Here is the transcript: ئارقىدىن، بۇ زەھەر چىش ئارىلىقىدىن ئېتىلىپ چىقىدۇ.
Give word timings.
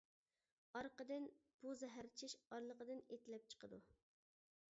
ئارقىدىن، 0.79 1.27
بۇ 1.65 1.75
زەھەر 1.83 2.09
چىش 2.23 2.37
ئارىلىقىدىن 2.49 3.05
ئېتىلىپ 3.07 3.47
چىقىدۇ. 3.55 3.83